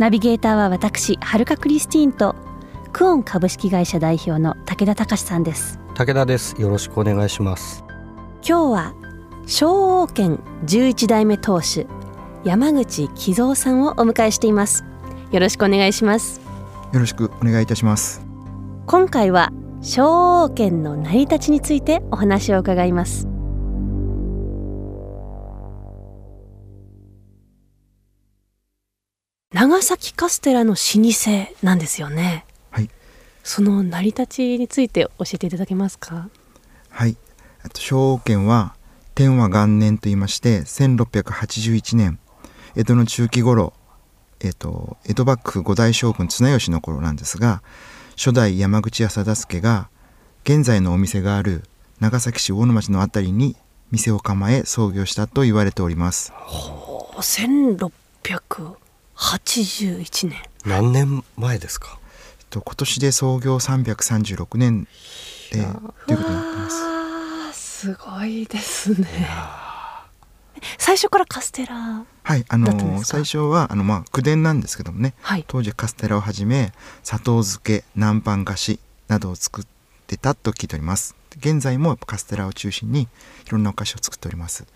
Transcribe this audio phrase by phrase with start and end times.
[0.00, 2.34] ナビゲーターは私はるかクリスティーンと
[2.90, 5.78] クオン株式会社代表の武田隆さんです。
[5.94, 6.58] 武田です。
[6.58, 7.84] よろしくお願いします。
[8.42, 8.94] 今日は
[9.44, 11.86] 昭王権11代目当主
[12.44, 14.86] 山口喜三さんをお迎えしています。
[15.32, 16.40] よろしくお願いします。
[16.94, 18.22] よろしくお願いいたします。
[18.86, 23.28] 今回は昭王権の成り立ちについてお話を伺います
[29.52, 32.46] 長崎カステラの老舗なんですよね。
[32.70, 32.90] はい。
[33.42, 36.28] その成り立ちについて教えていただけますか？
[36.88, 37.16] はい。
[37.64, 38.76] えっと昭和県は
[39.16, 42.20] 天和元年と言いまして1681年。
[42.76, 43.72] 江戸の中期頃
[44.38, 47.64] えっと江戸幕府五代将軍綱吉の頃なんですが
[48.16, 49.88] 初代山口屋貞助が
[50.44, 51.64] 現在のお店がある
[51.98, 53.56] 長崎市大野町のあたりに
[53.90, 56.32] 店を構え創業したと言われております
[59.20, 60.42] 1681年。
[60.64, 61.98] 何年前ですか？
[62.40, 64.88] えっと今年で創業336年
[65.52, 67.60] でということになってます。
[67.80, 69.06] すごいですね。
[70.78, 75.14] 最初からカステラはいあの最初はあのまあ口伝なんですけどもね。
[75.20, 75.44] はい。
[75.46, 79.64] 当時カステラをはじめ砂糖漬け南蛮菓子などを作っ
[80.06, 81.14] てたと聞いております。
[81.36, 83.08] 現在もカステラを中心にい
[83.50, 84.66] ろんなお菓子を作っております。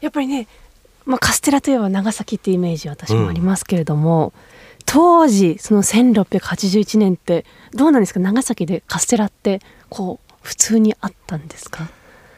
[0.00, 0.48] やっぱりね、
[1.06, 4.32] まあ、カステラといえば長崎ってイメージ私もありますけれども、
[4.86, 8.20] 当時その1681年ってどうなんですか？
[8.20, 11.88] 長崎でカステラってこう普通にあったんですか？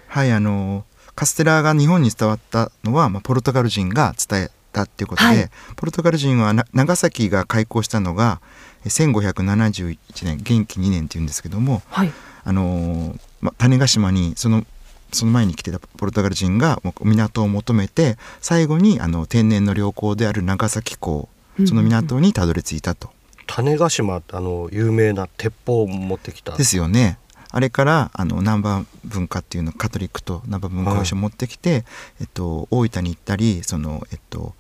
[0.09, 0.84] はいあの
[1.15, 5.50] カステラが日本に伝わったのは、まあ、ポルトガル人が伝えたっていうことで、はい。
[5.77, 8.41] ポルトガル人はな長崎が開港したのが
[8.84, 12.12] え1571年元気2年っていうんですけどもはい。
[12.47, 14.65] あのーまあ、種子島にその
[15.14, 21.28] その前に来てたポルトガル人が港を求めて最後にあの天然の良港である長崎港
[21.66, 23.10] その港にたどり着いたと。
[23.47, 27.19] 種子島ってあの有名な鉄砲を持ってきたですよね。
[27.50, 31.84] あれからあの南蛮文化っていうのカトリックと南蛮文化を一緒に持ってきて、
[32.20, 34.54] えっと、大分に行ったりその、えっと、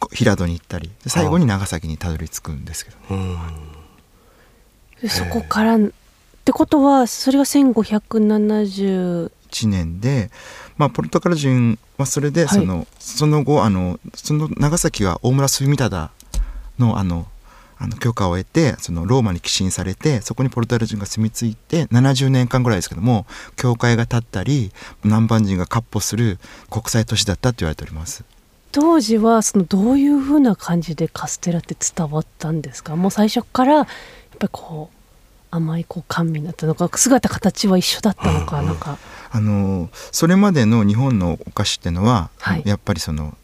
[0.00, 3.36] こ平戸に行ったりで最後に長崎にたどり着くんですけどね。
[5.08, 5.80] そこからっ
[6.44, 10.30] てことはそれが1570 1年で、
[10.76, 16.10] まあ、ポルトガル人はそれではいその,、その後あのその長崎は大村住忠
[16.78, 17.26] のあの
[17.76, 23.26] あの許可を得てそのローマに寄進されてそこにポルトガル人が住み着いて70年間ぐらいですけども
[23.56, 24.70] 教会が建ったり
[25.02, 26.38] 南蛮人が闊歩する
[26.70, 28.24] 国際都市だったと言われております。
[28.70, 32.96] 当時はそのどういうふうな感じでカステラって伝わったんですか？
[32.96, 33.86] もう最初からやっ
[34.38, 34.96] ぱりこう
[35.54, 38.98] 甘いこう甘味だったのか姿形は一緒だったのか、なんか。
[39.30, 42.62] あのそれまでの日本のお菓子っていうのは、はい。
[42.64, 43.36] やっぱりその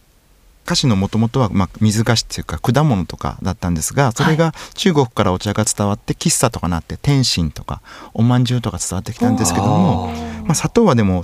[0.64, 7.82] 菓子のもともとは、まあ、水菓子っていうか果物とかだったんですがそれが中国からお茶が伝わって喫茶とかなって天津とか
[8.14, 10.12] おまんじゅうとか伝わってきたんですけども、
[10.44, 11.22] まあ、砂糖はでも、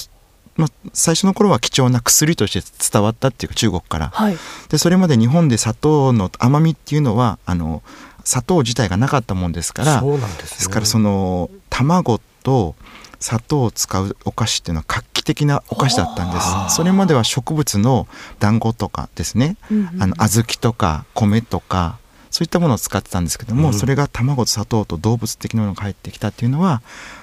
[0.56, 4.08] まあ、最初の頃は貴重な薬として伝わったっていうか中国から。
[4.08, 4.36] はい。
[4.68, 7.84] でそれまで日本で砂糖の甘みっていうのはあの
[8.26, 10.56] 砂糖自体がなかったもんですからそうなんですね。
[10.56, 12.74] ですからその卵と
[13.20, 16.74] 砂糖を使うお菓子っていうのは画期的なお菓子だったんです。
[16.74, 18.08] それまでは植物の
[18.40, 21.98] 団子とかですね、うんうんあの小豆とか米とか
[22.30, 23.74] そういったものを使ってたんですけども、うん。
[23.74, 26.82] それが卵と砂糖と動物的なものが入ってきたっていうのは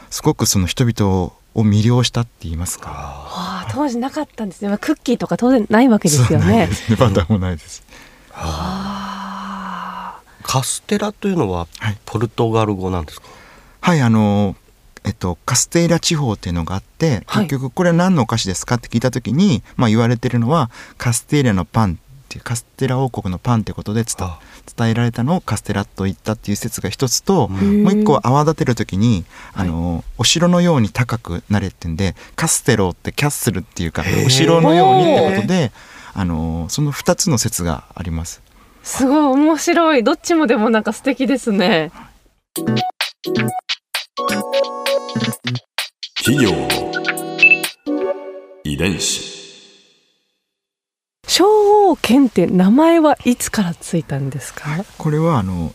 [0.10, 2.90] すごくその人々を魅了したって言いますか。
[2.90, 2.96] わ
[3.36, 6.96] あ当時なかったんですね、まあ、クッキーとか当然ないわけですよそうないねですね。
[6.96, 7.84] バターもないです。
[8.32, 8.93] あ
[10.54, 11.98] カステラというのははい。
[12.06, 13.28] ポルトガル語なんですか、
[13.82, 14.56] はいあの
[15.04, 17.46] えっと、カステーラ地方っていうのがあってはい。
[17.46, 20.70] 結局これは何のお菓子ですかって聞いた時に、まあ、言われてるのは
[21.00, 21.96] カステーラのパンっ
[22.30, 27.84] ていうカステラ王国のパンってことで伝えられたのをカステラと言ったっていう説が一つと、うん。
[27.84, 35.72] もう一個は泡立てる時に、あのお城のように高くなれってんでカステロってキャッスルっていうかお城のようにってことで
[36.14, 38.44] あのその二つの説があります。
[38.84, 40.04] すごい面白い。
[40.04, 41.92] どっちもでもなんか素敵ですね。
[46.18, 48.14] 企業の
[48.64, 49.34] 遺伝子。
[51.28, 54.84] 昭証券って名前はいつからついたんですか？
[54.98, 55.74] これはあの、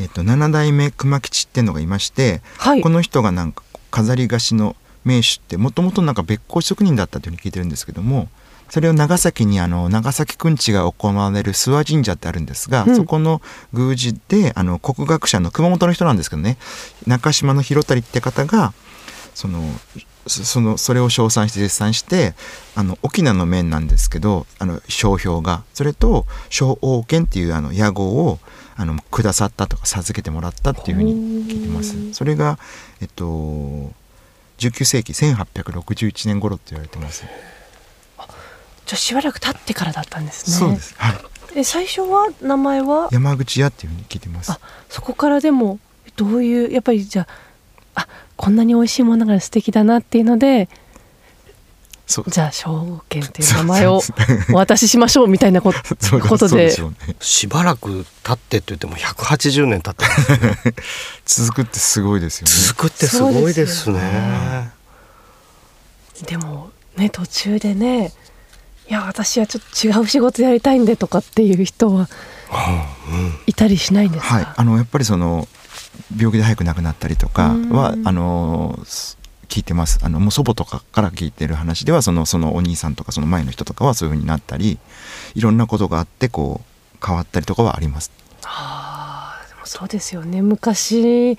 [0.00, 2.80] えっと、7代目熊吉っていうのがいまして、はい。
[2.80, 8.28] この人がなんか飾り菓子の名手ってもともとなんか別行職人だったというふうに聞いてるんですけども
[8.70, 13.40] それを長崎にあの長崎くんちが行われる諏訪神社ってあるんですが、うんそこの
[13.72, 16.56] 宮司であの国学者の熊本の人なんですけどね
[17.06, 18.72] 中島の広谷って方が
[19.34, 19.62] その
[20.26, 22.34] そそのそれを称賛して絶賛して
[22.74, 28.38] あの沖縄の面なんですけどあの商標がそれと小王権っていうあの屋号を
[28.76, 31.14] あのくださったとか授けてもらったっていうふうに
[31.46, 32.12] 聞いてます。
[32.12, 32.58] それが
[33.00, 33.24] えっと
[34.58, 37.24] 19世紀1861年頃って言われてます。
[38.90, 40.96] じゃあしばらく経ってからだったんですねそうです。
[40.98, 41.14] はい。
[41.60, 43.08] え最初は名前は？
[43.12, 44.58] 山口屋っていうふうに聞いてますあ。
[44.88, 45.78] そこからでも
[46.16, 47.28] どういうやっぱりじゃ
[47.94, 50.68] ああこんなに美味しいものが素敵だなっていうので
[52.04, 54.00] そうじゃあ証券っていう名前を
[54.52, 56.96] お渡ししましょうみたいなこそうことそうでですよね。
[57.20, 60.74] しばらく経ってって言っても180年経って
[61.24, 62.52] 続くってすごいですよね。
[62.66, 64.72] 続くってすごいですね
[66.26, 68.12] でもね途中でね
[68.90, 69.64] いや私はちょっ
[69.94, 72.08] と違う仕事やりたいんでとかっていう人は
[73.46, 75.46] いたりしないんですか、はい、あのやっぱりその
[76.16, 78.08] 病気で早く亡くなったりとかはうん。
[78.08, 79.16] あのす
[79.48, 79.98] 聞いてます。
[80.02, 84.78] あのもう祖母とかから聞いてる話ではそのそのお兄さんとかその前の人とかはそういう風になったり
[85.34, 88.12] いろんなことがあってこう変わったりとかはあります。
[88.44, 90.40] あーでもそうですよね。
[90.42, 91.36] 昔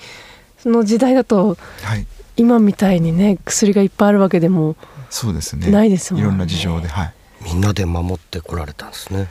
[0.66, 2.06] の時代だとはい、
[2.36, 4.76] 今みたいにね薬がいっぱいあるわけでも
[5.10, 5.70] そうですね。
[5.70, 6.28] ないですもんね。
[6.28, 7.14] いろんな事情で、はい。
[7.44, 9.28] みんなで守ってこられたんですね。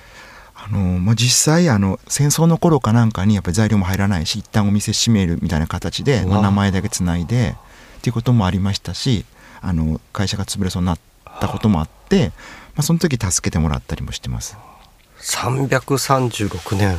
[0.62, 7.56] あのまあ、実際あの戦争の頃かなんかにやっぱり材料も入らないし一旦お店閉めるみたいな形で、まあ名前だけつないで
[7.98, 9.24] っていうこともありましたし
[9.62, 10.98] あの会社が潰れそうになっ
[11.40, 12.28] たこともあって、
[12.74, 14.58] まあ、その時助けてもらったりもしてます。
[15.20, 16.98] 336年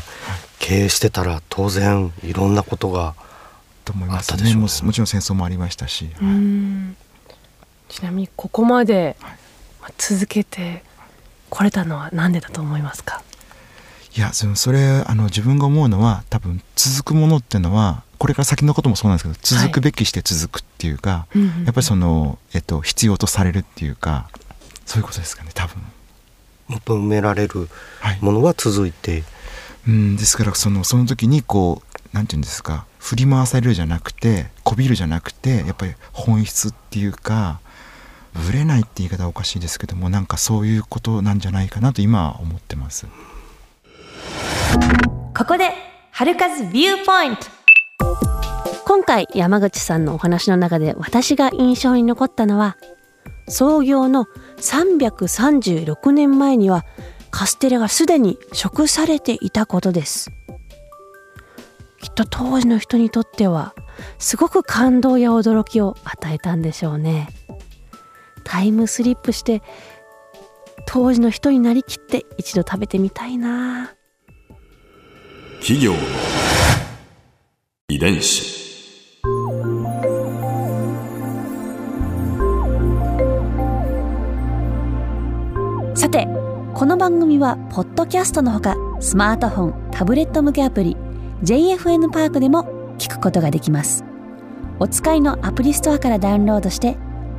[0.60, 3.16] 経営してたら当然いろんなことが
[3.84, 4.68] と思いますあったでしょうね。
[4.68, 6.34] ねもちろん戦争もありましたし、うはい。
[6.36, 6.96] ん。
[7.90, 9.18] ちなみにここまで
[9.98, 10.84] 続けて
[11.52, 13.22] これたのは何でだと思いますか？
[14.18, 21.28] いやそのそれあの自分が思うのは多分続くものっていうのはこれから先のこともそうなんですけど続くべきして続くっていうか、
[21.66, 24.30] やっぱりその、えっと、必要とされるっていうか
[24.86, 25.82] そういうことですかね多分。
[26.68, 27.68] 求められる
[28.00, 28.20] はい。
[28.22, 29.24] ものは続いて。
[29.88, 37.60] うん、ですからそのその時にこうなんていうんですか振り回されるじゃなくてこびるじゃなくてやっぱり本質っていうか
[38.34, 43.08] ぶれないって言い方はおかしいですけどもなんかそういうことなんじゃないかなと今は思ってます。
[45.36, 45.72] ここで
[46.12, 47.48] 春風ビューポイント
[48.86, 52.78] 今回山口さんのお話の中で私が印象に残ったのは
[53.48, 54.26] 創業の
[54.58, 56.86] 336年前には
[57.32, 60.32] カステラがすでに食されていたことです。
[62.02, 63.74] きっと当時の人にとっては
[64.18, 67.30] すごく感動や驚きを与えたんでしょうね。
[68.52, 69.62] タイムスリップして
[70.86, 73.94] 当時の人になりきって一度食べてみたいな。
[75.62, 76.00] 企業の
[77.88, 79.22] 遺伝子。
[85.96, 86.28] さて
[86.74, 90.98] この番組はポッドキャストのほかスマートフォンタブレット向けアプリ
[91.44, 94.04] JFN パークでも聞くことができます。
[94.80, 96.98] お使いのアプリストアからダウンロードして